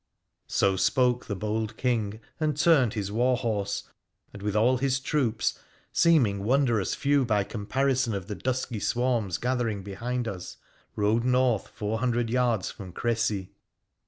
[0.47, 3.83] 'So spoke the bold King, and turned his war horse,
[4.33, 5.59] and, with all his troops—
[5.91, 10.57] seeming wondrous few by comparison of the dusky swarms gathering behind us—
[10.95, 13.51] rode north four hundreds yards from Crecy.